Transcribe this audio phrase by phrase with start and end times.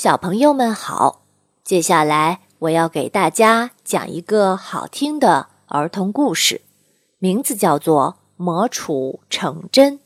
[0.00, 1.22] 小朋友们好。
[1.64, 6.60] 接下来我要给大家讲一个好听的儿童故事
[7.18, 9.98] 名字叫做魔杵成针